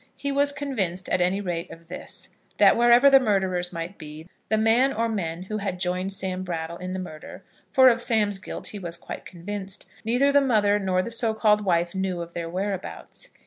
He 0.17 0.31
was 0.31 0.51
convinced, 0.51 1.09
at 1.09 1.21
any 1.21 1.41
rate, 1.41 1.69
of 1.69 1.87
this; 1.87 2.29
that 2.57 2.75
wherever 2.75 3.07
the 3.07 3.19
murderers 3.19 3.71
might 3.71 3.99
be, 3.99 4.27
the 4.49 4.57
man 4.57 4.91
or 4.91 5.07
men 5.07 5.43
who 5.43 5.57
had 5.59 5.79
joined 5.79 6.11
Sam 6.11 6.41
Brattle 6.41 6.77
in 6.77 6.93
the 6.93 6.97
murder, 6.97 7.43
for 7.69 7.87
of 7.87 8.01
Sam's 8.01 8.39
guilt 8.39 8.69
he 8.69 8.79
was 8.79 8.97
quite 8.97 9.25
convinced, 9.27 9.87
neither 10.03 10.31
the 10.31 10.41
mother, 10.41 10.79
nor 10.79 11.03
the 11.03 11.11
so 11.11 11.35
called 11.35 11.63
wife 11.63 11.93
knew 11.93 12.19
of 12.23 12.33
their 12.33 12.49
whereabouts. 12.49 13.29